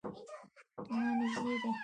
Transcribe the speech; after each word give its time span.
نه، 0.87 0.97
نژدې 1.19 1.55
دی 1.61 1.71